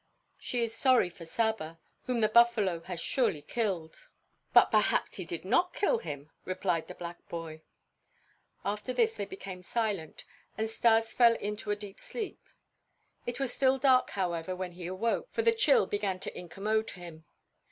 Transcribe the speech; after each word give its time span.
"She 0.39 0.61
is 0.63 0.73
sorry 0.73 1.11
for 1.11 1.25
Saba, 1.25 1.77
whom 2.07 2.21
the 2.21 2.27
buffalo 2.27 2.79
has 2.79 2.99
surely 2.99 3.43
killed." 3.43 4.07
"But 4.51 4.71
perhaps 4.71 5.17
he 5.17 5.25
did 5.25 5.45
not 5.45 5.75
kill 5.75 5.99
him," 5.99 6.31
replied 6.43 6.87
the 6.87 6.95
black 6.95 7.27
boy. 7.29 7.61
After 8.65 8.93
this 8.93 9.13
they 9.13 9.25
became 9.25 9.61
silent 9.61 10.25
and 10.57 10.67
Stas 10.71 11.13
fell 11.13 11.35
into 11.35 11.69
a 11.69 11.75
deep 11.75 11.99
sleep. 11.99 12.41
It 13.27 13.39
was 13.39 13.53
still 13.53 13.77
dark, 13.77 14.09
however, 14.09 14.55
when 14.55 14.71
he 14.71 14.87
awoke, 14.87 15.27
for 15.29 15.43
the 15.43 15.53
chill 15.53 15.85
began 15.85 16.19
to 16.21 16.35
incommode 16.35 16.89
him. 16.89 17.25